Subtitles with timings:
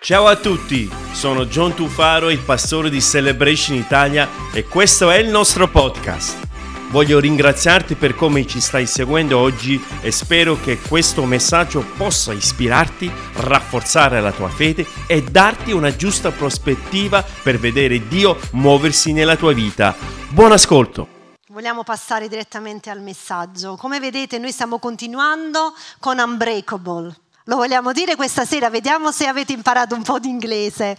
[0.00, 5.28] Ciao a tutti, sono John Tufaro, il pastore di Celebration Italia e questo è il
[5.28, 6.46] nostro podcast.
[6.90, 13.10] Voglio ringraziarti per come ci stai seguendo oggi e spero che questo messaggio possa ispirarti,
[13.34, 19.52] rafforzare la tua fede e darti una giusta prospettiva per vedere Dio muoversi nella tua
[19.52, 19.96] vita.
[20.28, 21.08] Buon ascolto!
[21.48, 23.74] Vogliamo passare direttamente al messaggio.
[23.74, 27.16] Come vedete noi stiamo continuando con Unbreakable.
[27.48, 28.68] Lo vogliamo dire questa sera?
[28.68, 30.96] Vediamo se avete imparato un po' di inglese.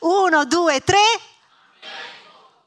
[0.00, 0.98] Uno, due, tre.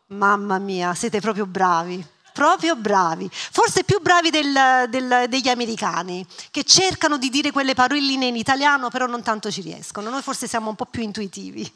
[0.08, 6.64] Mamma mia, siete proprio bravi proprio bravi, forse più bravi del, del, degli americani, che
[6.64, 10.10] cercano di dire quelle paroline in italiano, però non tanto ci riescono.
[10.10, 11.72] Noi forse siamo un po' più intuitivi.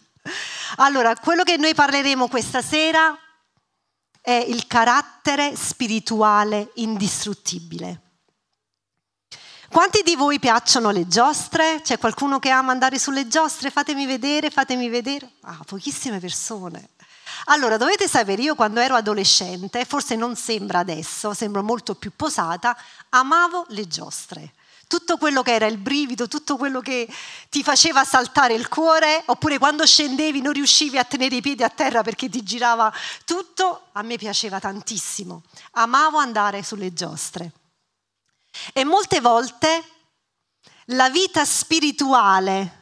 [0.78, 3.16] Allora, quello che noi parleremo questa sera
[4.20, 8.07] è il carattere spirituale indistruttibile.
[9.78, 11.82] Quanti di voi piacciono le giostre?
[11.84, 13.70] C'è qualcuno che ama andare sulle giostre?
[13.70, 15.34] Fatemi vedere, fatemi vedere.
[15.42, 16.90] Ah, pochissime persone.
[17.46, 22.76] Allora, dovete sapere, io quando ero adolescente, forse non sembra adesso, sembro molto più posata,
[23.10, 24.54] amavo le giostre.
[24.88, 27.08] Tutto quello che era il brivido, tutto quello che
[27.50, 31.70] ti faceva saltare il cuore, oppure quando scendevi non riuscivi a tenere i piedi a
[31.70, 32.92] terra perché ti girava
[33.26, 35.44] tutto, a me piaceva tantissimo.
[35.74, 37.52] Amavo andare sulle giostre.
[38.74, 39.84] E molte volte
[40.92, 42.78] la vita spirituale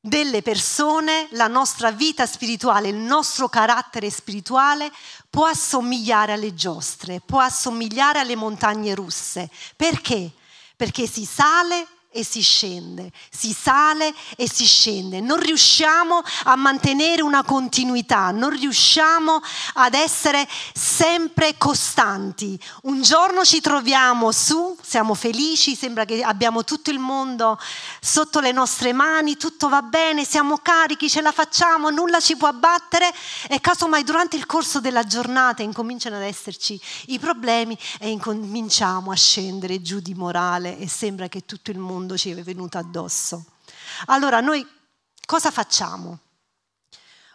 [0.00, 4.92] delle persone, la nostra vita spirituale, il nostro carattere spirituale
[5.28, 9.50] può assomigliare alle giostre, può assomigliare alle montagne russe.
[9.74, 10.30] Perché?
[10.76, 15.20] Perché si sale e si scende, si sale e si scende.
[15.20, 19.38] Non riusciamo a mantenere una continuità, non riusciamo
[19.74, 22.58] ad essere sempre costanti.
[22.84, 27.58] Un giorno ci troviamo su, siamo felici, sembra che abbiamo tutto il mondo
[28.00, 32.48] sotto le nostre mani, tutto va bene, siamo carichi, ce la facciamo, nulla ci può
[32.48, 33.12] abbattere
[33.46, 39.16] e casomai durante il corso della giornata incominciano ad esserci i problemi e incominciamo a
[39.16, 43.44] scendere giù di morale e sembra che tutto il mondo mondo ci è venuto addosso.
[44.06, 44.64] Allora noi
[45.26, 46.20] cosa facciamo?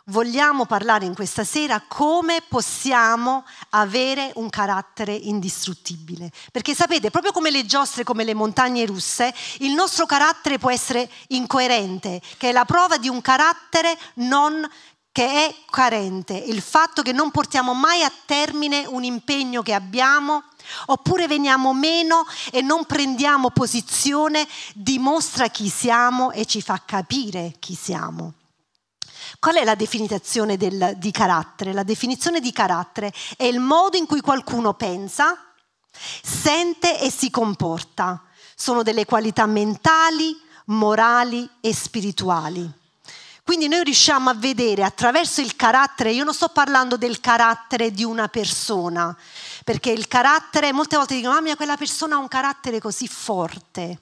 [0.06, 6.32] Vogliamo parlare in questa sera come possiamo avere un carattere indistruttibile.
[6.52, 11.10] Perché sapete, proprio come le giostre, come le montagne russe, il nostro carattere può essere
[11.28, 14.68] incoerente, che è la prova di un carattere non
[15.14, 20.46] che è carente, il fatto che non portiamo mai a termine un impegno che abbiamo,
[20.88, 27.76] oppure veniamo meno e non prendiamo posizione, dimostra chi siamo e ci fa capire chi
[27.76, 28.34] siamo.
[29.40, 31.74] Qual è la definizione del, di carattere?
[31.74, 35.36] La definizione di carattere è il modo in cui qualcuno pensa,
[36.22, 38.24] sente e si comporta.
[38.56, 42.80] Sono delle qualità mentali, morali e spirituali.
[43.44, 48.04] Quindi noi riusciamo a vedere attraverso il carattere, io non sto parlando del carattere di
[48.04, 49.18] una persona,
[49.64, 54.00] perché il carattere, molte volte dicono, mamma mia, quella persona ha un carattere così forte.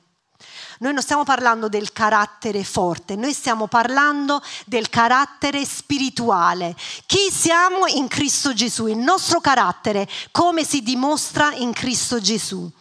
[0.79, 6.73] Noi non stiamo parlando del carattere forte, noi stiamo parlando del carattere spirituale.
[7.05, 12.71] Chi siamo in Cristo Gesù, il nostro carattere, come si dimostra in Cristo Gesù.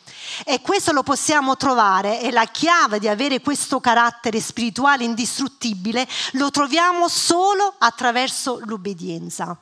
[0.45, 6.51] E questo lo possiamo trovare e la chiave di avere questo carattere spirituale indistruttibile lo
[6.51, 9.59] troviamo solo attraverso l'obbedienza.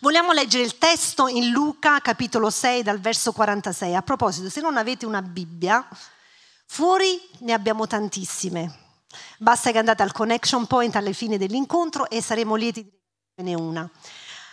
[0.00, 3.94] Vogliamo leggere il testo in Luca capitolo 6 dal verso 46.
[3.94, 5.86] A proposito, se non avete una Bibbia,
[6.66, 8.86] fuori ne abbiamo tantissime.
[9.38, 12.90] Basta che andate al connection point alle fine dell'incontro e saremo lieti di
[13.36, 13.90] averne una.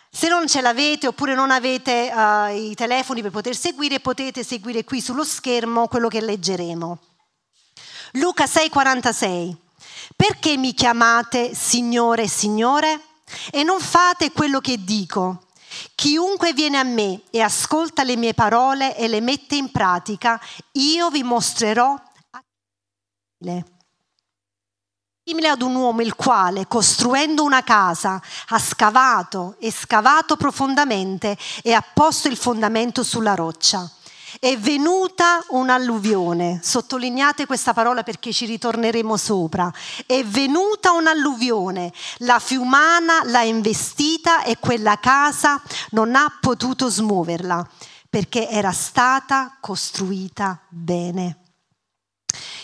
[0.09, 4.85] Se non ce l'avete oppure non avete uh, i telefoni per poter seguire, potete seguire
[4.85, 6.99] qui sullo schermo quello che leggeremo.
[8.13, 9.55] Luca 6:46.
[10.15, 13.01] Perché mi chiamate Signore, Signore
[13.51, 15.47] e non fate quello che dico?
[15.93, 20.39] Chiunque viene a me e ascolta le mie parole e le mette in pratica,
[20.73, 22.01] io vi mostrerò
[25.23, 31.73] simile ad un uomo il quale, costruendo una casa, ha scavato e scavato profondamente e
[31.73, 33.89] ha posto il fondamento sulla roccia.
[34.39, 39.71] È venuta un'alluvione, sottolineate questa parola perché ci ritorneremo sopra.
[40.05, 45.61] È venuta un'alluvione, la fiumana l'ha investita e quella casa
[45.91, 47.67] non ha potuto smuoverla
[48.09, 51.44] perché era stata costruita bene.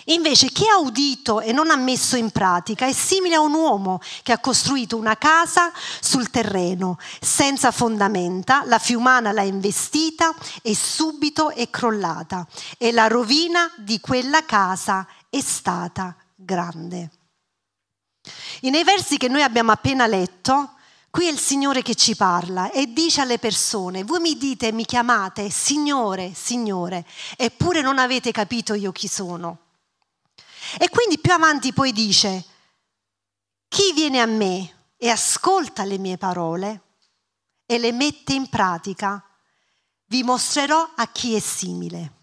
[0.06, 4.00] Invece chi ha udito e non ha messo in pratica è simile a un uomo
[4.24, 11.52] che ha costruito una casa sul terreno, senza fondamenta, la fiumana l'ha investita e subito
[11.52, 17.12] è crollata e la rovina di quella casa è stata grande.
[18.62, 20.74] E nei versi che noi abbiamo appena letto,
[21.10, 24.86] qui è il Signore che ci parla e dice alle persone, voi mi dite, mi
[24.86, 27.06] chiamate Signore, Signore,
[27.38, 29.58] eppure non avete capito io chi sono.
[30.78, 32.46] E quindi più avanti poi dice,
[33.68, 36.82] chi viene a me e ascolta le mie parole
[37.66, 39.24] e le mette in pratica,
[40.08, 42.20] vi mostrerò a chi è simile.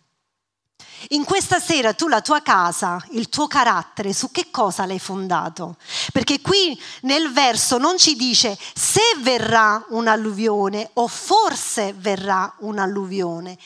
[1.10, 5.76] In questa sera tu la tua casa, il tuo carattere, su che cosa l'hai fondato?
[6.12, 13.56] Perché qui nel verso non ci dice se verrà un'alluvione o forse verrà un'alluvione,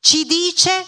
[0.00, 0.86] ci dice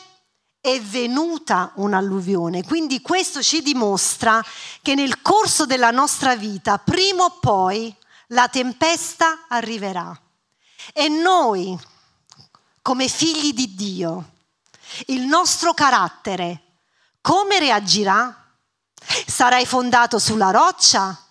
[0.64, 2.64] è venuta un'alluvione.
[2.64, 4.42] Quindi questo ci dimostra
[4.80, 7.94] che nel corso della nostra vita, prima o poi,
[8.28, 10.18] la tempesta arriverà.
[10.94, 11.78] E noi,
[12.80, 14.30] come figli di Dio,
[15.08, 16.62] il nostro carattere,
[17.20, 18.34] come reagirà?
[19.26, 21.23] Sarai fondato sulla roccia,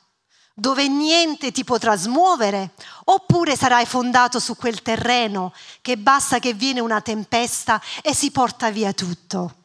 [0.53, 2.73] dove niente ti potrà smuovere,
[3.05, 8.69] oppure sarai fondato su quel terreno che basta che viene una tempesta e si porta
[8.69, 9.55] via tutto.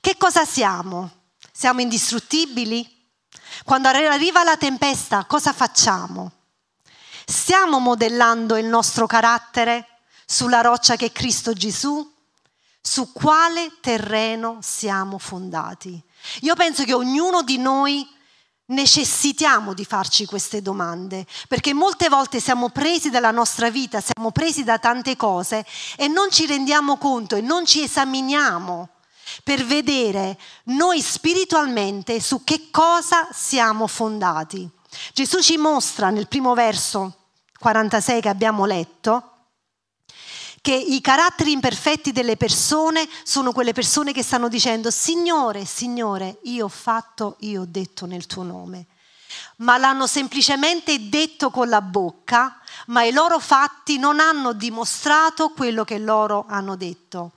[0.00, 1.10] Che cosa siamo?
[1.50, 3.00] Siamo indistruttibili?
[3.64, 6.32] Quando arriva la tempesta, cosa facciamo?
[7.24, 9.86] Stiamo modellando il nostro carattere
[10.26, 12.10] sulla roccia che è Cristo Gesù?
[12.84, 16.02] su quale terreno siamo fondati.
[16.40, 18.06] Io penso che ognuno di noi
[18.72, 24.64] necessitiamo di farci queste domande, perché molte volte siamo presi dalla nostra vita, siamo presi
[24.64, 25.64] da tante cose
[25.96, 28.88] e non ci rendiamo conto e non ci esaminiamo
[29.44, 34.68] per vedere noi spiritualmente su che cosa siamo fondati.
[35.12, 37.16] Gesù ci mostra nel primo verso
[37.58, 39.31] 46 che abbiamo letto,
[40.62, 46.66] che i caratteri imperfetti delle persone sono quelle persone che stanno dicendo Signore, Signore, io
[46.66, 48.86] ho fatto, io ho detto nel tuo nome.
[49.56, 55.82] Ma l'hanno semplicemente detto con la bocca, ma i loro fatti non hanno dimostrato quello
[55.84, 57.32] che loro hanno detto.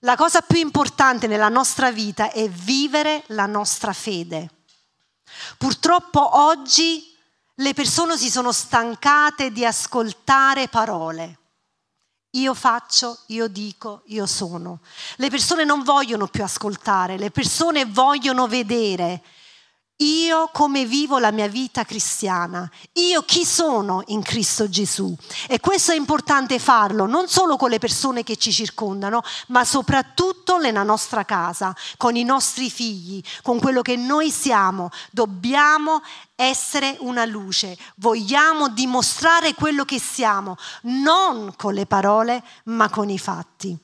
[0.00, 4.50] La cosa più importante nella nostra vita è vivere la nostra fede.
[5.56, 7.16] Purtroppo oggi
[7.54, 11.38] le persone si sono stancate di ascoltare parole.
[12.36, 14.80] Io faccio, io dico, io sono.
[15.16, 19.22] Le persone non vogliono più ascoltare, le persone vogliono vedere
[19.98, 25.16] io come vivo la mia vita cristiana, io chi sono in Cristo Gesù.
[25.48, 30.58] E questo è importante farlo non solo con le persone che ci circondano, ma soprattutto
[30.58, 34.90] nella nostra casa, con i nostri figli, con quello che noi siamo.
[35.10, 36.02] Dobbiamo
[36.34, 43.18] essere una luce, vogliamo dimostrare quello che siamo, non con le parole, ma con i
[43.18, 43.78] fatti.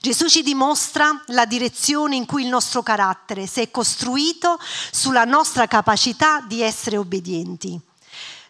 [0.00, 4.58] Gesù ci dimostra la direzione in cui il nostro carattere si è costruito
[4.90, 7.80] sulla nostra capacità di essere obbedienti.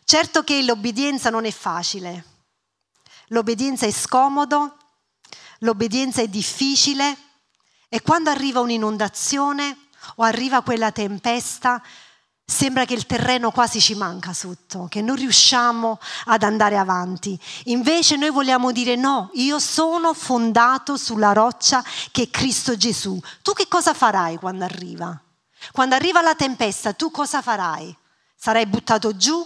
[0.04, 2.24] Certo che l'obbedienza non è facile,
[3.28, 4.76] l'obbedienza è scomodo,
[5.60, 7.16] l'obbedienza è difficile
[7.88, 11.82] e quando arriva un'inondazione o arriva quella tempesta,
[12.46, 17.38] Sembra che il terreno quasi ci manca sotto, che non riusciamo ad andare avanti.
[17.64, 23.18] Invece noi vogliamo dire no, io sono fondato sulla roccia che è Cristo Gesù.
[23.40, 25.18] Tu che cosa farai quando arriva?
[25.72, 27.96] Quando arriva la tempesta, tu cosa farai?
[28.36, 29.42] Sarai buttato giù?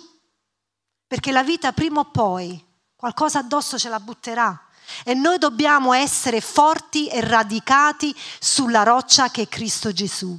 [1.06, 2.62] Perché la vita prima o poi
[2.96, 4.60] qualcosa addosso ce la butterà.
[5.04, 10.36] E noi dobbiamo essere forti e radicati sulla roccia che è Cristo Gesù.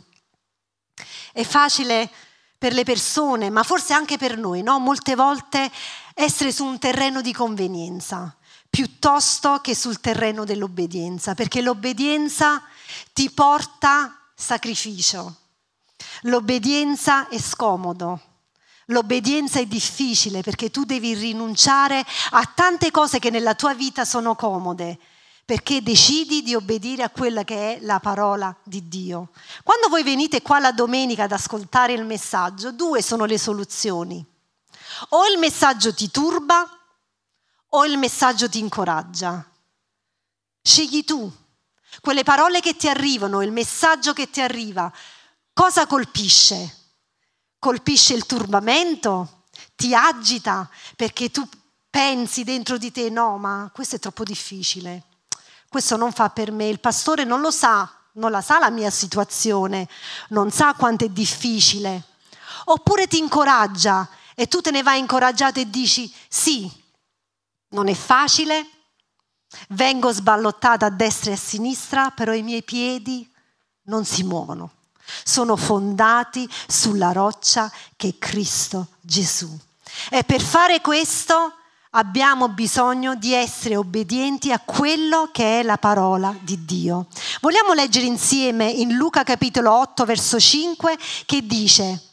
[1.31, 2.11] È facile
[2.59, 4.77] per le persone, ma forse anche per noi, no?
[4.77, 5.71] molte volte
[6.13, 8.35] essere su un terreno di convenienza
[8.69, 12.61] piuttosto che sul terreno dell'obbedienza, perché l'obbedienza
[13.13, 15.35] ti porta sacrificio,
[16.23, 18.21] l'obbedienza è scomodo,
[18.87, 24.35] l'obbedienza è difficile perché tu devi rinunciare a tante cose che nella tua vita sono
[24.35, 24.99] comode
[25.49, 29.31] perché decidi di obbedire a quella che è la parola di Dio.
[29.63, 34.23] Quando voi venite qua la domenica ad ascoltare il messaggio, due sono le soluzioni.
[35.09, 36.69] O il messaggio ti turba
[37.69, 39.43] o il messaggio ti incoraggia.
[40.61, 41.27] Scegli tu.
[41.99, 44.93] Quelle parole che ti arrivano, il messaggio che ti arriva,
[45.51, 46.75] cosa colpisce?
[47.57, 49.45] Colpisce il turbamento?
[49.75, 51.43] Ti agita perché tu
[51.89, 55.05] pensi dentro di te no, ma questo è troppo difficile
[55.69, 58.89] questo non fa per me, il pastore non lo sa, non la sa la mia
[58.89, 59.87] situazione,
[60.29, 62.03] non sa quanto è difficile.
[62.65, 66.69] Oppure ti incoraggia e tu te ne vai incoraggiato e dici sì,
[67.69, 68.67] non è facile,
[69.69, 73.31] vengo sballottata a destra e a sinistra, però i miei piedi
[73.83, 74.71] non si muovono.
[75.23, 79.57] sono fondati sulla roccia che è Cristo Gesù.
[80.09, 81.58] E per fare questo
[81.91, 87.07] abbiamo bisogno di essere obbedienti a quello che è la parola di Dio.
[87.41, 92.03] Vogliamo leggere insieme in Luca capitolo 8 verso 5 che dice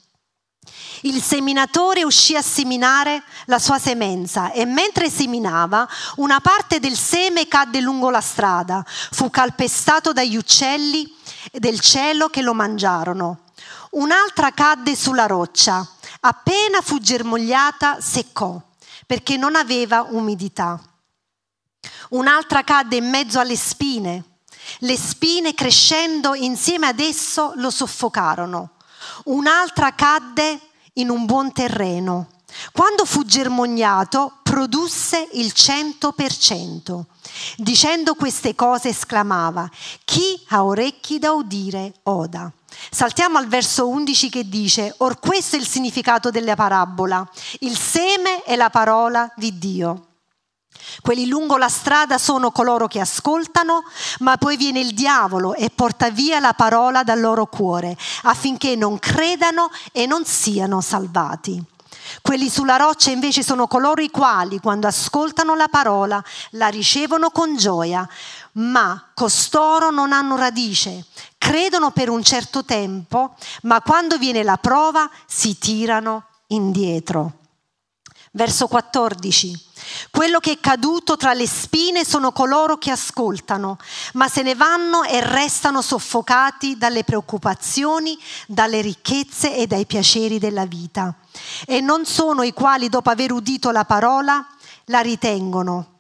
[1.03, 7.47] il seminatore uscì a seminare la sua semenza e mentre seminava una parte del seme
[7.47, 11.15] cadde lungo la strada, fu calpestato dagli uccelli
[11.53, 13.41] del cielo che lo mangiarono.
[13.91, 15.87] Un'altra cadde sulla roccia,
[16.21, 18.59] appena fu germogliata seccò
[19.07, 20.83] perché non aveva umidità.
[22.11, 24.25] Un'altra cadde in mezzo alle spine.
[24.81, 28.73] Le spine crescendo insieme ad esso lo soffocarono.
[29.25, 30.61] Un'altra cadde
[30.95, 32.31] in un buon terreno.
[32.73, 37.07] Quando fu germognato, produsse il cento per cento.
[37.57, 39.69] Dicendo queste cose esclamava,
[40.05, 42.51] chi ha orecchi da udire oda.
[42.91, 47.29] Saltiamo al verso 11 che dice, or questo è il significato della parabola,
[47.61, 50.07] il seme è la parola di Dio.
[51.01, 53.83] Quelli lungo la strada sono coloro che ascoltano,
[54.21, 58.99] ma poi viene il diavolo e porta via la parola dal loro cuore, affinché non
[58.99, 61.63] credano e non siano salvati.
[62.23, 67.57] Quelli sulla roccia invece sono coloro i quali, quando ascoltano la parola, la ricevono con
[67.57, 68.09] gioia,
[68.53, 71.05] ma costoro non hanno radice,
[71.39, 77.46] credono per un certo tempo, ma quando viene la prova si tirano indietro.
[78.37, 79.65] Verso 14.
[80.11, 83.79] Quello che è caduto tra le spine sono coloro che ascoltano,
[84.13, 88.15] ma se ne vanno e restano soffocati dalle preoccupazioni,
[88.47, 91.15] dalle ricchezze e dai piaceri della vita.
[91.65, 94.47] E non sono i quali dopo aver udito la parola
[94.89, 95.93] la ritengono.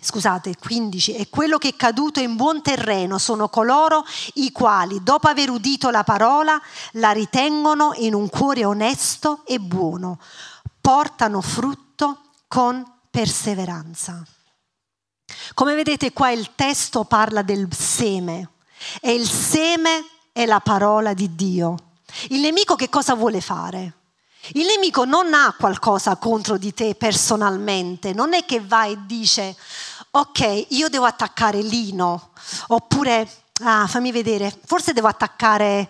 [0.00, 1.16] Scusate, 15.
[1.16, 5.90] E quello che è caduto in buon terreno sono coloro i quali, dopo aver udito
[5.90, 6.58] la parola,
[6.92, 10.18] la ritengono in un cuore onesto e buono,
[10.82, 14.22] portano frutto con perseveranza.
[15.54, 18.50] Come vedete qua il testo parla del seme
[19.00, 21.76] e il seme è la parola di Dio.
[22.28, 23.94] Il nemico che cosa vuole fare?
[24.54, 29.56] Il nemico non ha qualcosa contro di te personalmente, non è che va e dice
[30.10, 32.32] ok, io devo attaccare Lino,
[32.68, 33.26] oppure
[33.62, 35.88] ah, fammi vedere, forse devo attaccare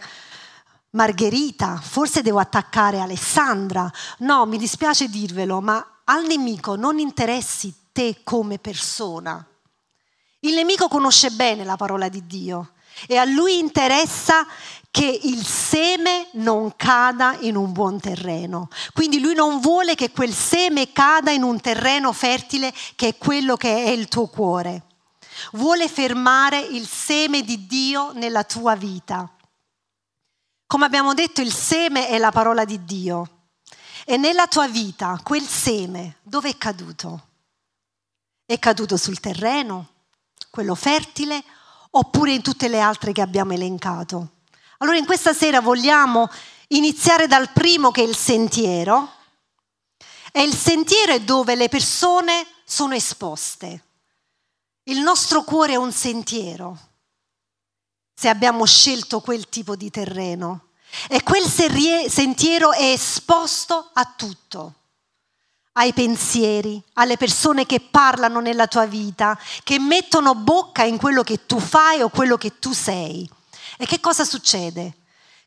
[0.94, 3.90] Margherita, forse devo attaccare Alessandra.
[4.18, 9.44] No, mi dispiace dirvelo, ma al nemico non interessi te come persona.
[10.40, 12.72] Il nemico conosce bene la parola di Dio
[13.06, 14.46] e a lui interessa
[14.90, 18.68] che il seme non cada in un buon terreno.
[18.92, 23.56] Quindi lui non vuole che quel seme cada in un terreno fertile che è quello
[23.56, 24.82] che è il tuo cuore.
[25.52, 29.30] Vuole fermare il seme di Dio nella tua vita.
[30.72, 33.48] Come abbiamo detto, il seme è la parola di Dio.
[34.06, 37.26] E nella tua vita quel seme dove è caduto?
[38.46, 39.88] È caduto sul terreno,
[40.48, 41.44] quello fertile,
[41.90, 44.36] oppure in tutte le altre che abbiamo elencato?
[44.78, 46.30] Allora in questa sera vogliamo
[46.68, 49.12] iniziare dal primo che è il sentiero.
[50.32, 53.84] E il sentiero è dove le persone sono esposte.
[54.84, 56.78] Il nostro cuore è un sentiero,
[58.22, 60.66] se abbiamo scelto quel tipo di terreno.
[61.08, 64.74] E quel sentiero è esposto a tutto,
[65.72, 71.46] ai pensieri, alle persone che parlano nella tua vita, che mettono bocca in quello che
[71.46, 73.28] tu fai o quello che tu sei.
[73.76, 74.98] E che cosa succede?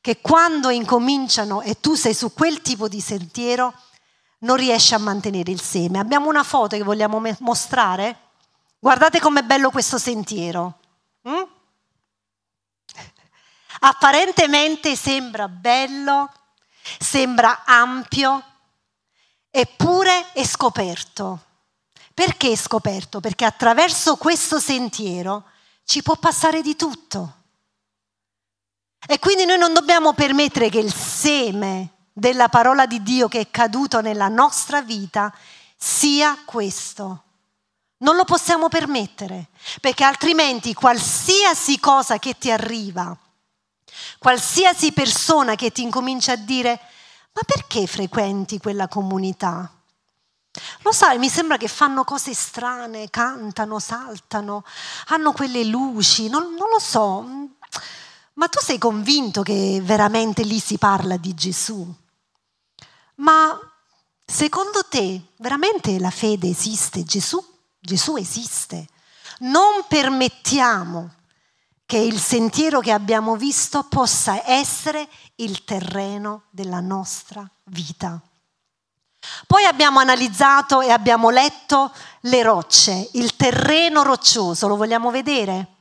[0.01, 3.73] Che quando incominciano e tu sei su quel tipo di sentiero,
[4.39, 5.97] non riesci a mantenere il seme.
[5.97, 8.19] Abbiamo una foto che vogliamo mostrare?
[8.79, 10.79] Guardate com'è bello questo sentiero.
[11.29, 11.54] Mm?
[13.87, 16.31] Apparentemente sembra bello,
[16.97, 18.43] sembra ampio,
[19.51, 21.43] eppure è scoperto.
[22.11, 23.19] Perché è scoperto?
[23.19, 25.43] Perché attraverso questo sentiero
[25.83, 27.43] ci può passare di tutto.
[29.05, 33.51] E quindi noi non dobbiamo permettere che il seme della parola di Dio che è
[33.51, 35.31] caduto nella nostra vita
[35.77, 37.23] sia questo.
[37.97, 39.49] Non lo possiamo permettere,
[39.79, 43.15] perché altrimenti qualsiasi cosa che ti arriva,
[44.17, 46.79] qualsiasi persona che ti incomincia a dire
[47.31, 49.69] ma perché frequenti quella comunità?
[50.83, 54.63] Lo sai, mi sembra che fanno cose strane, cantano, saltano,
[55.07, 57.25] hanno quelle luci, non, non lo so.
[58.33, 61.85] Ma tu sei convinto che veramente lì si parla di Gesù?
[63.15, 63.57] Ma
[64.25, 67.03] secondo te veramente la fede esiste?
[67.03, 67.43] Gesù?
[67.79, 68.87] Gesù esiste.
[69.39, 71.11] Non permettiamo
[71.85, 78.19] che il sentiero che abbiamo visto possa essere il terreno della nostra vita.
[79.47, 85.73] Poi abbiamo analizzato e abbiamo letto le rocce, il terreno roccioso, lo vogliamo vedere?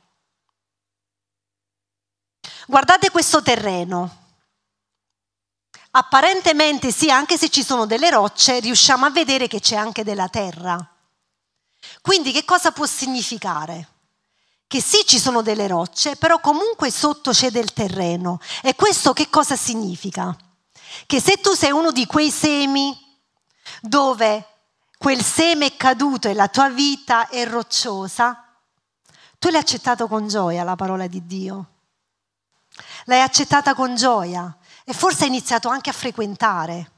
[2.67, 4.23] Guardate questo terreno.
[5.91, 10.27] Apparentemente sì, anche se ci sono delle rocce, riusciamo a vedere che c'è anche della
[10.27, 10.77] terra.
[12.01, 13.94] Quindi che cosa può significare?
[14.67, 18.39] Che sì ci sono delle rocce, però comunque sotto c'è del terreno.
[18.63, 20.35] E questo che cosa significa?
[21.05, 22.97] Che se tu sei uno di quei semi
[23.81, 24.47] dove
[24.97, 28.43] quel seme è caduto e la tua vita è rocciosa,
[29.37, 31.69] tu l'hai accettato con gioia la parola di Dio.
[33.05, 36.91] L'hai accettata con gioia e forse hai iniziato anche a frequentare.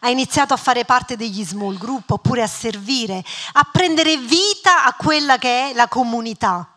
[0.00, 4.94] Hai iniziato a fare parte degli small group oppure a servire, a prendere vita a
[4.94, 6.72] quella che è la comunità.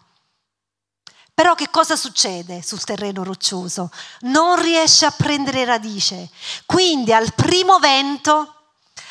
[1.33, 3.89] Però che cosa succede sul terreno roccioso?
[4.21, 6.29] Non riesce a prendere radice.
[6.65, 8.55] Quindi al primo vento,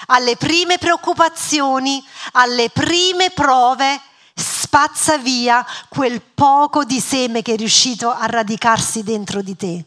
[0.07, 4.01] alle prime preoccupazioni, alle prime prove,
[4.35, 9.85] spazza via quel poco di seme che è riuscito a radicarsi dentro di te.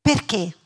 [0.00, 0.56] Perché?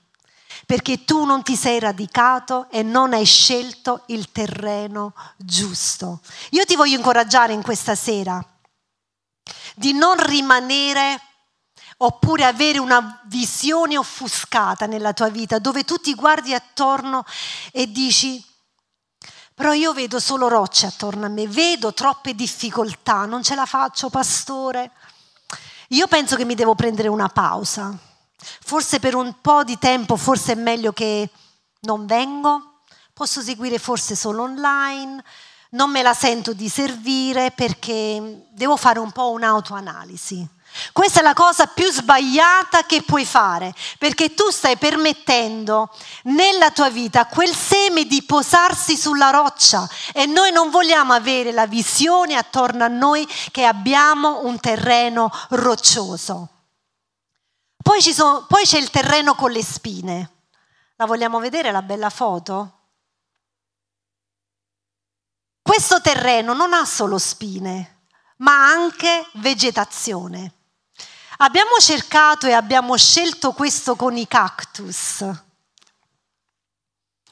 [0.72, 6.22] Perché tu non ti sei radicato e non hai scelto il terreno giusto.
[6.52, 8.42] Io ti voglio incoraggiare in questa sera
[9.74, 11.20] di non rimanere
[11.98, 17.26] oppure avere una visione offuscata nella tua vita dove tu ti guardi attorno
[17.70, 18.42] e dici
[19.52, 24.08] però io vedo solo rocce attorno a me, vedo troppe difficoltà, non ce la faccio,
[24.08, 24.90] pastore.
[25.88, 28.10] Io penso che mi devo prendere una pausa.
[28.64, 31.28] Forse per un po' di tempo, forse è meglio che
[31.80, 32.80] non vengo,
[33.12, 35.22] posso seguire forse solo online,
[35.70, 40.48] non me la sento di servire perché devo fare un po' un'autoanalisi.
[40.92, 45.90] Questa è la cosa più sbagliata che puoi fare, perché tu stai permettendo
[46.24, 51.66] nella tua vita quel seme di posarsi sulla roccia e noi non vogliamo avere la
[51.66, 56.48] visione attorno a noi che abbiamo un terreno roccioso.
[57.82, 60.30] Poi, sono, poi c'è il terreno con le spine.
[60.96, 62.78] La vogliamo vedere la bella foto?
[65.60, 68.04] Questo terreno non ha solo spine,
[68.38, 70.54] ma anche vegetazione.
[71.38, 75.24] Abbiamo cercato e abbiamo scelto questo con i cactus.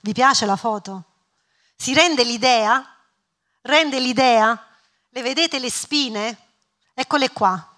[0.02, 1.04] Vi piace la foto?
[1.76, 2.84] Si rende l'idea?
[3.62, 4.66] Rende l'idea?
[5.10, 6.48] Le vedete le spine?
[6.94, 7.69] Eccole qua.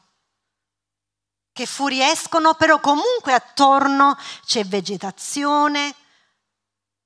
[1.52, 5.94] Che fuoriescono, però comunque attorno c'è vegetazione,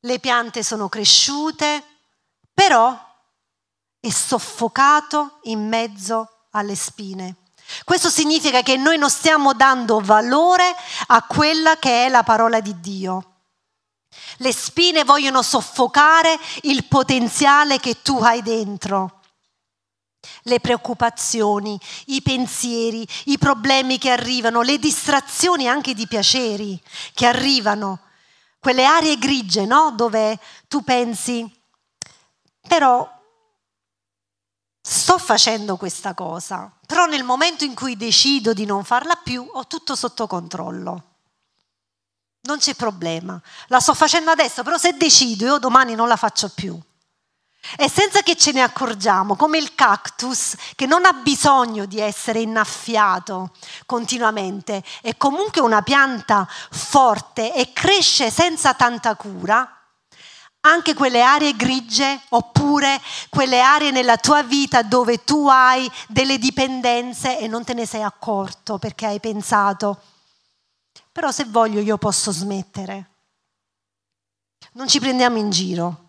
[0.00, 1.82] le piante sono cresciute,
[2.54, 2.96] però
[3.98, 7.36] è soffocato in mezzo alle spine.
[7.84, 10.74] Questo significa che noi non stiamo dando valore
[11.08, 13.32] a quella che è la parola di Dio.
[14.38, 19.15] Le spine vogliono soffocare il potenziale che tu hai dentro.
[20.42, 26.80] Le preoccupazioni, i pensieri, i problemi che arrivano, le distrazioni anche di piaceri
[27.14, 28.00] che arrivano,
[28.58, 29.92] quelle aree grigie, no?
[29.92, 31.48] Dove tu pensi,
[32.66, 33.08] però
[34.80, 39.66] sto facendo questa cosa, però nel momento in cui decido di non farla più ho
[39.66, 41.14] tutto sotto controllo.
[42.42, 46.48] Non c'è problema, la sto facendo adesso, però se decido io domani non la faccio
[46.50, 46.80] più.
[47.76, 52.40] E senza che ce ne accorgiamo, come il cactus che non ha bisogno di essere
[52.40, 53.50] innaffiato
[53.86, 59.70] continuamente, è comunque una pianta forte e cresce senza tanta cura,
[60.60, 67.38] anche quelle aree grigie oppure quelle aree nella tua vita dove tu hai delle dipendenze
[67.38, 70.00] e non te ne sei accorto perché hai pensato,
[71.12, 73.10] però se voglio io posso smettere.
[74.72, 76.05] Non ci prendiamo in giro.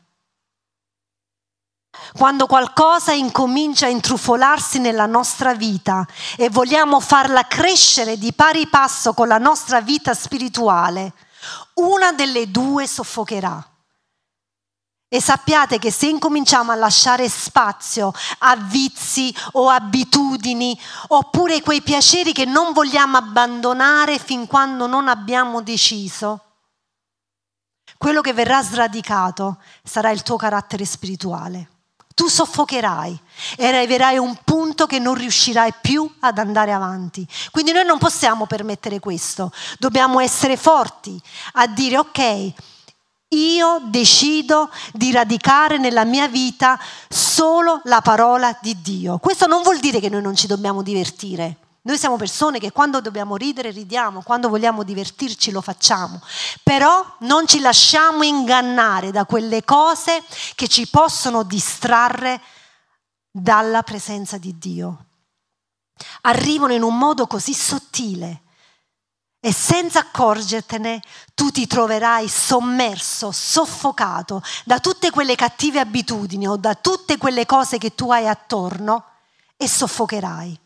[2.13, 6.05] Quando qualcosa incomincia a intrufolarsi nella nostra vita
[6.35, 11.13] e vogliamo farla crescere di pari passo con la nostra vita spirituale,
[11.75, 13.71] una delle due soffocherà.
[15.09, 22.33] E sappiate che se incominciamo a lasciare spazio a vizi o abitudini, oppure quei piaceri
[22.33, 26.41] che non vogliamo abbandonare fin quando non abbiamo deciso,
[27.97, 31.69] quello che verrà sradicato sarà il tuo carattere spirituale.
[32.17, 33.15] Tu soffocherai
[33.57, 37.27] e arriverai a un punto che non riuscirai più ad andare avanti.
[37.51, 39.51] Quindi noi non possiamo permettere questo.
[39.77, 41.21] Dobbiamo essere forti
[41.53, 42.53] a dire ok,
[43.35, 49.19] io decido di radicare nella mia vita solo la parola di Dio.
[49.19, 51.66] Questo non vuol dire che noi non ci dobbiamo divertire.
[51.87, 56.21] Noi siamo persone che quando dobbiamo ridere ridiamo, quando vogliamo divertirci lo facciamo,
[56.61, 60.21] però non ci lasciamo ingannare da quelle cose
[60.55, 62.41] che ci possono distrarre
[63.31, 65.05] dalla presenza di Dio.
[66.23, 68.41] Arrivano in un modo così sottile
[69.39, 71.01] e senza accorgertene
[71.33, 77.77] tu ti troverai sommerso, soffocato da tutte quelle cattive abitudini o da tutte quelle cose
[77.77, 79.05] che tu hai attorno
[79.55, 80.65] e soffocherai.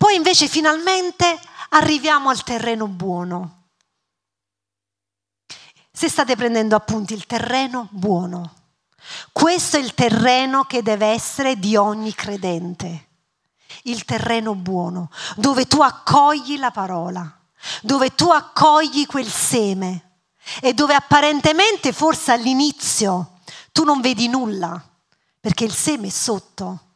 [0.00, 3.64] Poi invece finalmente arriviamo al terreno buono.
[5.92, 8.54] Se state prendendo appunti, il terreno buono.
[9.30, 13.08] Questo è il terreno che deve essere di ogni credente
[13.82, 17.38] il terreno buono, dove tu accogli la parola,
[17.82, 20.20] dove tu accogli quel seme
[20.62, 24.82] e dove apparentemente forse all'inizio tu non vedi nulla,
[25.38, 26.89] perché il seme è sotto,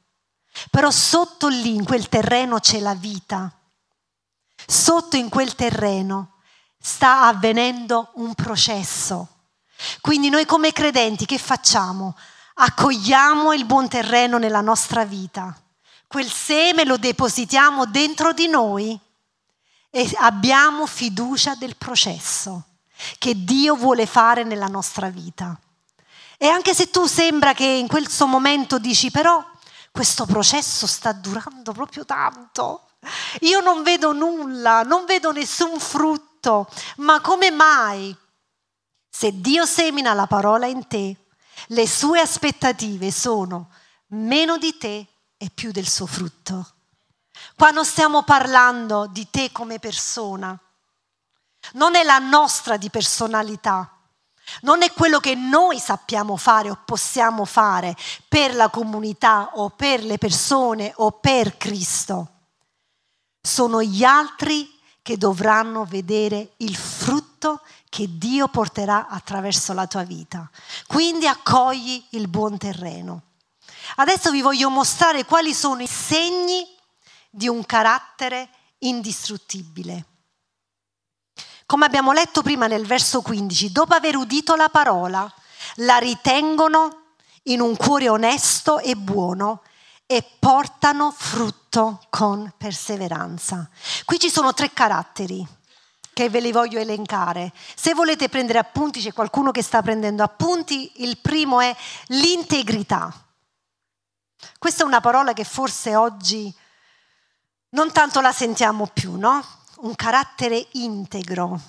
[0.70, 3.52] però sotto lì, in quel terreno c'è la vita,
[4.66, 6.34] sotto in quel terreno
[6.78, 9.28] sta avvenendo un processo.
[10.00, 12.16] Quindi noi come credenti che facciamo?
[12.54, 15.58] Accogliamo il buon terreno nella nostra vita
[16.14, 18.96] quel seme lo depositiamo dentro di noi
[19.90, 22.62] e abbiamo fiducia del processo
[23.18, 25.58] che Dio vuole fare nella nostra vita.
[26.38, 29.44] E anche se tu sembra che in questo momento dici però
[29.94, 32.88] questo processo sta durando proprio tanto,
[33.42, 38.14] io non vedo nulla, non vedo nessun frutto, ma come mai?
[39.08, 41.26] Se Dio semina la parola in te,
[41.68, 43.70] le sue aspettative sono
[44.08, 46.74] meno di te e più del suo frutto.
[47.54, 50.58] Qua non stiamo parlando di te come persona,
[51.74, 53.93] non è la nostra di personalità,
[54.62, 57.96] non è quello che noi sappiamo fare o possiamo fare
[58.28, 62.30] per la comunità o per le persone o per Cristo.
[63.40, 64.70] Sono gli altri
[65.02, 70.48] che dovranno vedere il frutto che Dio porterà attraverso la tua vita.
[70.86, 73.22] Quindi accogli il buon terreno.
[73.96, 76.66] Adesso vi voglio mostrare quali sono i segni
[77.28, 80.06] di un carattere indistruttibile.
[81.74, 85.28] Come abbiamo letto prima nel verso 15, dopo aver udito la parola,
[85.78, 87.06] la ritengono
[87.46, 89.60] in un cuore onesto e buono
[90.06, 93.68] e portano frutto con perseveranza.
[94.04, 95.44] Qui ci sono tre caratteri
[96.12, 97.52] che ve li voglio elencare.
[97.74, 101.74] Se volete prendere appunti, c'è qualcuno che sta prendendo appunti, il primo è
[102.06, 103.12] l'integrità.
[104.60, 106.54] Questa è una parola che forse oggi
[107.70, 109.62] non tanto la sentiamo più, no?
[109.76, 111.60] Un carattere integro.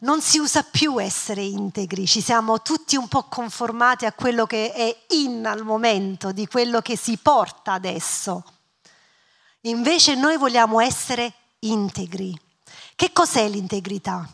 [0.00, 4.72] Non si usa più essere integri, ci siamo tutti un po' conformati a quello che
[4.72, 8.44] è in al momento, di quello che si porta adesso.
[9.62, 12.38] Invece noi vogliamo essere integri.
[12.94, 14.28] Che cos'è l'integrità?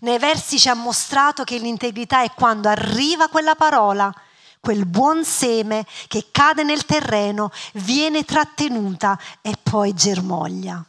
[0.00, 4.12] Nei versi ci ha mostrato che l'integrità è quando arriva quella parola
[4.60, 10.84] quel buon seme che cade nel terreno, viene trattenuta e poi germoglia.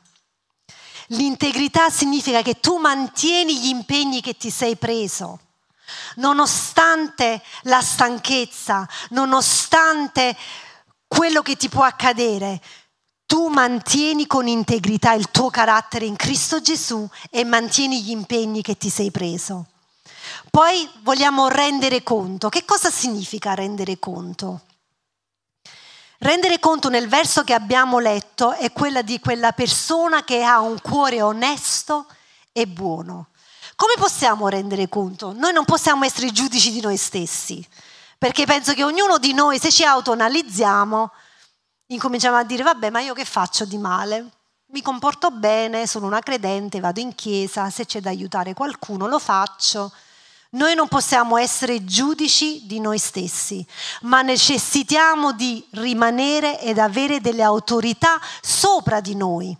[1.11, 5.39] L'integrità significa che tu mantieni gli impegni che ti sei preso,
[6.15, 10.37] nonostante la stanchezza, nonostante
[11.07, 12.61] quello che ti può accadere.
[13.25, 18.77] Tu mantieni con integrità il tuo carattere in Cristo Gesù e mantieni gli impegni che
[18.77, 19.65] ti sei preso.
[20.51, 22.49] Poi vogliamo rendere conto.
[22.49, 24.61] Che cosa significa rendere conto?
[26.21, 30.81] Rendere conto nel verso che abbiamo letto è quella di quella persona che ha un
[30.81, 32.07] cuore onesto
[32.51, 33.27] e buono.
[33.77, 35.31] Come possiamo rendere conto?
[35.31, 37.65] Noi non possiamo essere giudici di noi stessi,
[38.17, 41.11] perché penso che ognuno di noi, se ci autoanalizziamo,
[41.85, 44.29] incominciamo a dire, vabbè, ma io che faccio di male?
[44.71, 49.19] Mi comporto bene, sono una credente, vado in chiesa, se c'è da aiutare qualcuno lo
[49.19, 49.89] faccio.
[50.51, 53.63] Noi non possiamo essere giudici di noi stessi,
[54.01, 59.55] ma necessitiamo di rimanere ed avere delle autorità sopra di noi,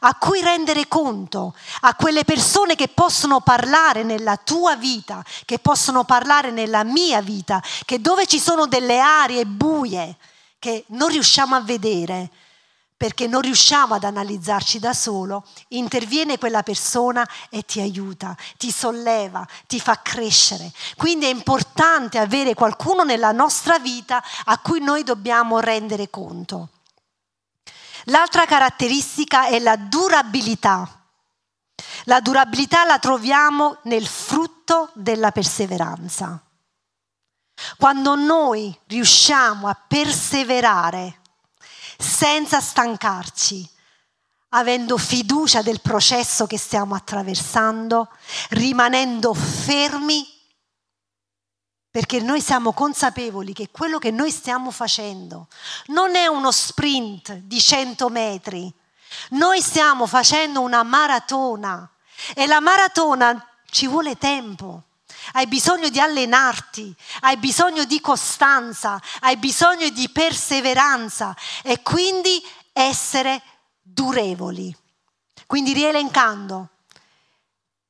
[0.00, 6.02] a cui rendere conto, a quelle persone che possono parlare nella tua vita, che possono
[6.02, 10.16] parlare nella mia vita, che dove ci sono delle aree buie
[10.58, 12.30] che non riusciamo a vedere,
[12.98, 19.46] perché non riusciamo ad analizzarci da solo, interviene quella persona e ti aiuta, ti solleva,
[19.68, 20.72] ti fa crescere.
[20.96, 26.70] Quindi è importante avere qualcuno nella nostra vita a cui noi dobbiamo rendere conto.
[28.06, 30.88] L'altra caratteristica è la durabilità.
[32.04, 36.42] La durabilità la troviamo nel frutto della perseveranza.
[37.76, 41.17] Quando noi riusciamo a perseverare
[41.98, 43.68] senza stancarci,
[44.50, 48.08] avendo fiducia del processo che stiamo attraversando,
[48.50, 50.26] rimanendo fermi,
[51.90, 55.48] perché noi siamo consapevoli che quello che noi stiamo facendo
[55.86, 58.72] non è uno sprint di 100 metri,
[59.30, 61.90] noi stiamo facendo una maratona
[62.34, 64.84] e la maratona ci vuole tempo.
[65.32, 73.42] Hai bisogno di allenarti, hai bisogno di costanza, hai bisogno di perseveranza e quindi essere
[73.80, 74.74] durevoli.
[75.46, 76.68] Quindi rielencando,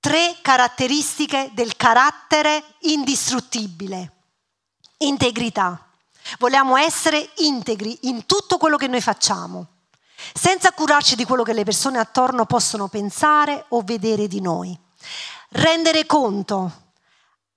[0.01, 4.13] tre caratteristiche del carattere indistruttibile.
[4.99, 5.87] Integrità.
[6.39, 9.67] Vogliamo essere integri in tutto quello che noi facciamo,
[10.35, 14.79] senza curarci di quello che le persone attorno possono pensare o vedere di noi.
[15.51, 16.88] Rendere conto,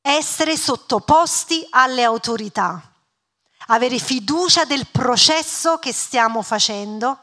[0.02, 2.82] essere sottoposti alle autorità,
[3.68, 7.20] avere fiducia del processo che stiamo facendo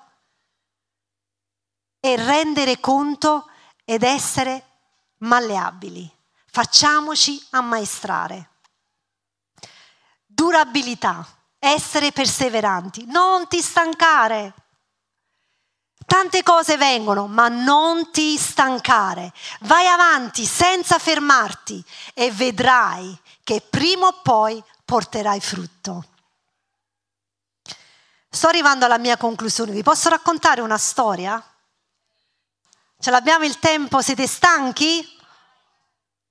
[2.01, 3.51] e rendere conto
[3.85, 4.65] ed essere
[5.19, 6.11] malleabili.
[6.47, 8.51] Facciamoci ammaestrare.
[10.25, 11.27] Durabilità,
[11.59, 14.55] essere perseveranti, non ti stancare.
[16.09, 19.31] Tante cose vengono, ma non ti stancare.
[19.61, 26.07] Vai avanti senza fermarti e vedrai che prima o poi porterai frutto.
[28.31, 29.73] Sto arrivando alla mia conclusione.
[29.73, 31.45] Vi posso raccontare una storia?
[32.99, 34.01] Ce l'abbiamo il tempo?
[34.01, 35.07] Siete stanchi?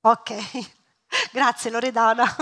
[0.01, 0.69] Ok,
[1.29, 2.35] grazie Loredana.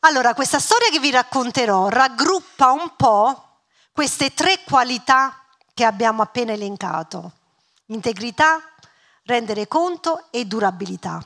[0.00, 3.46] Allora, questa storia che vi racconterò raggruppa un po'
[3.92, 7.32] queste tre qualità che abbiamo appena elencato.
[7.86, 8.60] Integrità,
[9.24, 11.24] rendere conto e durabilità.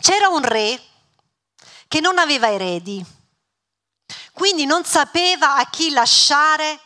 [0.00, 0.80] C'era un re
[1.88, 3.04] che non aveva eredi,
[4.32, 6.80] quindi non sapeva a chi lasciare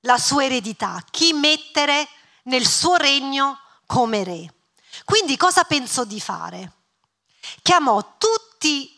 [0.00, 2.08] la sua eredità, chi mettere
[2.44, 4.54] nel suo regno come re.
[5.04, 6.72] Quindi cosa pensò di fare?
[7.62, 8.96] Chiamò tutti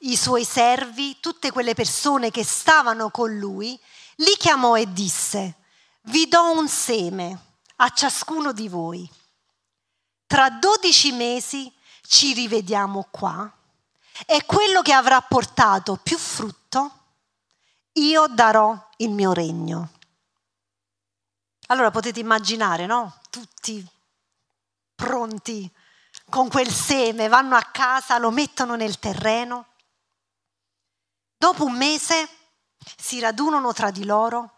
[0.00, 3.78] i suoi servi, tutte quelle persone che stavano con lui,
[4.16, 5.56] li chiamò e disse,
[6.02, 9.10] vi do un seme a ciascuno di voi.
[10.26, 13.52] Tra dodici mesi ci rivediamo qua
[14.24, 17.04] e quello che avrà portato più frutto,
[17.92, 19.90] io darò il mio regno.
[21.68, 23.20] Allora potete immaginare, no?
[23.30, 23.84] Tutti
[24.94, 25.70] pronti
[26.30, 29.66] con quel seme, vanno a casa, lo mettono nel terreno.
[31.36, 32.28] Dopo un mese
[32.96, 34.56] si radunano tra di loro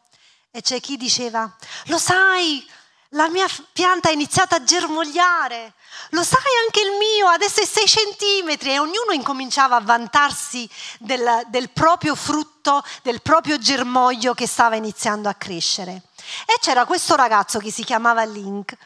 [0.51, 1.51] e c'è chi diceva,
[1.85, 2.67] lo sai,
[3.13, 5.75] la mia pianta ha iniziato a germogliare,
[6.11, 11.43] lo sai anche il mio, adesso è 6 centimetri e ognuno incominciava a vantarsi del,
[11.49, 16.03] del proprio frutto, del proprio germoglio che stava iniziando a crescere.
[16.47, 18.77] E c'era questo ragazzo che si chiamava Link,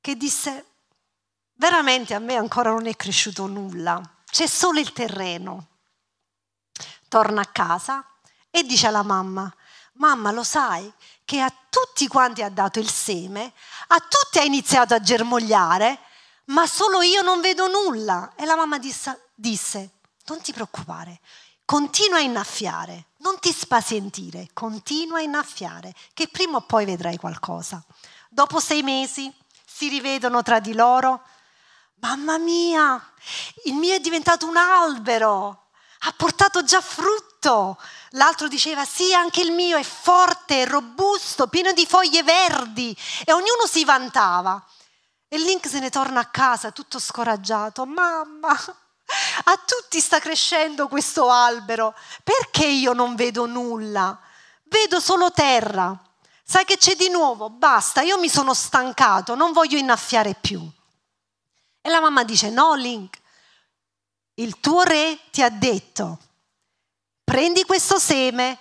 [0.00, 0.66] che disse,
[1.54, 4.00] veramente a me ancora non è cresciuto nulla,
[4.30, 5.66] c'è solo il terreno.
[7.08, 8.04] Torna a casa
[8.50, 9.52] e dice alla mamma,
[9.94, 10.92] mamma lo sai
[11.24, 13.52] che a tutti quanti ha dato il seme,
[13.88, 15.98] a tutti ha iniziato a germogliare,
[16.46, 18.32] ma solo io non vedo nulla.
[18.36, 19.90] E la mamma disse, disse
[20.26, 21.20] non ti preoccupare,
[21.64, 27.82] continua a innaffiare, non ti spasentire, continua a innaffiare, che prima o poi vedrai qualcosa.
[28.28, 29.32] Dopo sei mesi
[29.64, 31.22] si rivedono tra di loro.
[31.96, 33.12] Mamma mia,
[33.64, 37.29] il mio è diventato un albero, ha portato già frutto.
[38.10, 42.96] L'altro diceva, sì, anche il mio è forte, robusto, pieno di foglie verdi.
[43.24, 44.62] E ognuno si vantava.
[45.28, 47.86] E Link se ne torna a casa tutto scoraggiato.
[47.86, 51.94] Mamma, a tutti sta crescendo questo albero.
[52.22, 54.18] Perché io non vedo nulla?
[54.64, 55.96] Vedo solo terra.
[56.42, 57.48] Sai che c'è di nuovo?
[57.48, 60.60] Basta, io mi sono stancato, non voglio innaffiare più.
[61.80, 63.18] E la mamma dice, no Link,
[64.34, 66.18] il tuo re ti ha detto,
[67.30, 68.58] prendi questo seme,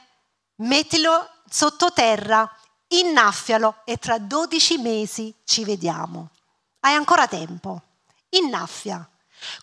[0.57, 2.47] mettilo sottoterra,
[2.89, 6.29] innaffialo e tra 12 mesi ci vediamo.
[6.81, 7.81] Hai ancora tempo.
[8.29, 9.09] Innaffia.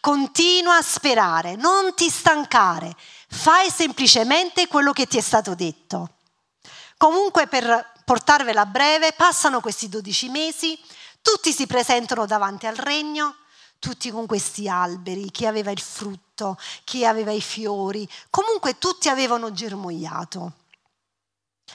[0.01, 2.97] Continua a sperare, non ti stancare,
[3.29, 6.15] fai semplicemente quello che ti è stato detto.
[6.97, 10.77] Comunque per portarvela breve, passano questi 12 mesi,
[11.23, 13.37] tutti si presentano davanti al regno,
[13.87, 19.53] tutti con questi alberi, chi aveva il frutto, chi aveva i fiori, comunque tutti avevano
[19.53, 20.55] germogliato.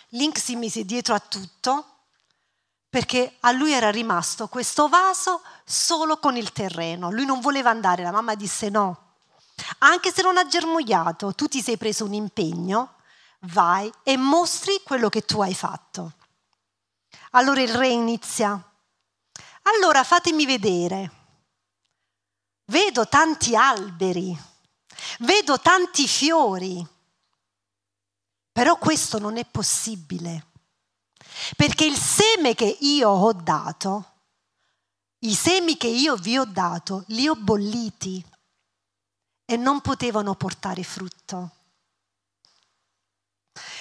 [0.10, 1.86] Link si mise dietro a tutto,
[2.90, 7.12] perché a lui era rimasto questo vaso solo con il terreno.
[7.12, 9.14] Lui non voleva andare, la mamma disse no.
[9.78, 12.96] Anche se non ha germogliato, tu ti sei preso un impegno,
[13.44, 16.12] vai e mostri quello che tu hai fatto.
[17.32, 18.62] Allora il re inizia.
[19.62, 21.20] Allora fatemi vedere.
[22.72, 24.36] Vedo tanti alberi,
[25.20, 26.86] vedo tanti fiori,
[28.52, 30.52] però questo non è possibile
[31.56, 34.14] perché il seme che io ho dato,
[35.20, 38.24] i semi che io vi ho dato, li ho bolliti
[39.46, 41.52] e non potevano portare frutto.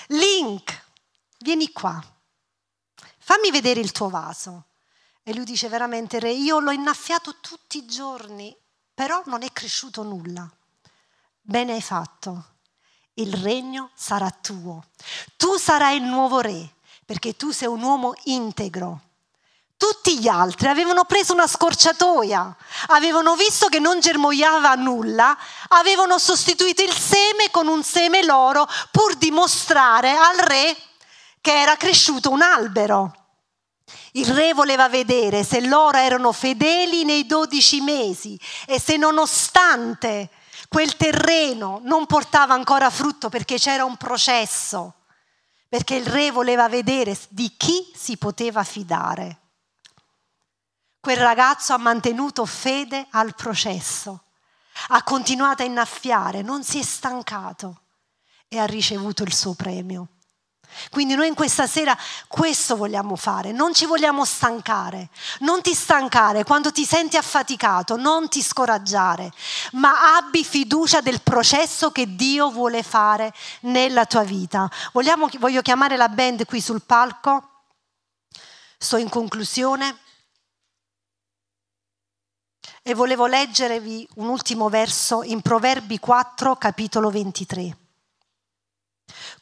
[0.08, 0.84] Link,
[1.38, 2.02] vieni qua,
[3.18, 4.66] fammi vedere il tuo vaso.
[5.22, 8.56] E lui dice veramente, re, io l'ho innaffiato tutti i giorni,
[9.00, 10.46] però non è cresciuto nulla.
[11.40, 12.44] Bene hai fatto,
[13.14, 14.84] il regno sarà tuo.
[15.38, 16.74] Tu sarai il nuovo re
[17.06, 19.00] perché tu sei un uomo integro.
[19.78, 22.54] Tutti gli altri avevano preso una scorciatoia,
[22.88, 25.34] avevano visto che non germogliava nulla,
[25.68, 30.76] avevano sostituito il seme con un seme loro pur di mostrare al re
[31.40, 33.19] che era cresciuto un albero.
[34.12, 40.30] Il re voleva vedere se loro erano fedeli nei dodici mesi e se nonostante
[40.68, 44.94] quel terreno non portava ancora frutto perché c'era un processo
[45.70, 49.38] perché il re voleva vedere di chi si poteva fidare.
[50.98, 54.24] Quel ragazzo ha mantenuto fede al processo,
[54.88, 57.82] ha continuato a innaffiare, non si è stancato
[58.48, 60.08] e ha ricevuto il suo premio.
[60.90, 65.08] Quindi noi in questa sera questo vogliamo fare, non ci vogliamo stancare,
[65.40, 69.32] non ti stancare quando ti senti affaticato, non ti scoraggiare,
[69.72, 74.70] ma abbi fiducia del processo che Dio vuole fare nella tua vita.
[74.92, 77.62] Vogliamo, voglio chiamare la band qui sul palco,
[78.78, 79.98] sto in conclusione
[82.82, 87.76] e volevo leggervi un ultimo verso in Proverbi 4, capitolo 23.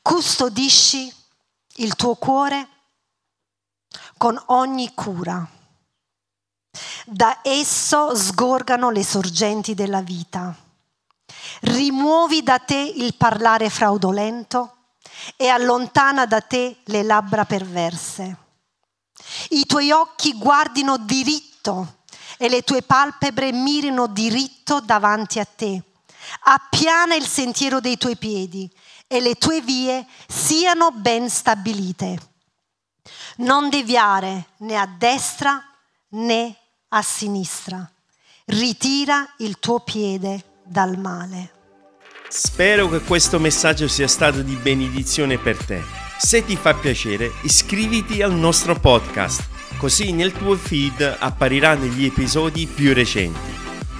[0.03, 1.13] Custodisci
[1.79, 2.69] il tuo cuore
[4.17, 5.47] con ogni cura.
[7.07, 10.55] Da esso sgorgano le sorgenti della vita.
[11.61, 14.77] Rimuovi da te il parlare fraudolento
[15.37, 18.37] e allontana da te le labbra perverse.
[19.51, 22.03] I tuoi occhi guardino diritto
[22.39, 25.83] e le tue palpebre mirino diritto davanti a te.
[26.41, 28.71] Appiana il sentiero dei tuoi piedi
[29.09, 32.19] e le tue vie siano ben stabilite.
[33.39, 35.61] Non deviare né a destra
[36.11, 36.55] né
[36.89, 37.91] a sinistra.
[38.45, 41.53] Ritira il tuo piede dal male.
[42.29, 45.83] Spero che questo messaggio sia stato di benedizione per te.
[46.19, 52.67] Se ti fa piacere, iscriviti al nostro podcast, così nel tuo feed appariranno gli episodi
[52.67, 53.68] più recenti